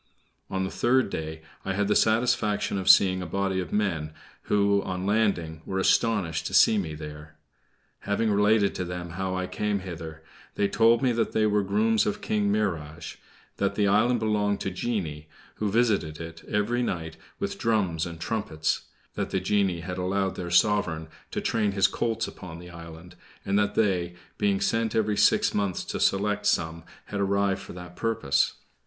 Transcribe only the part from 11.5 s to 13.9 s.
grooms of King Mihrage; that the